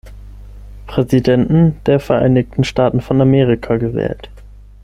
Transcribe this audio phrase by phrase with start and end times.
[0.87, 4.31] Präsidenten der Vereinigten Staaten von Amerika gewählt.